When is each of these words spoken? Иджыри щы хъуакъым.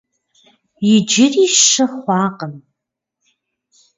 Иджыри 0.93 1.45
щы 1.63 1.85
хъуакъым. 1.93 2.53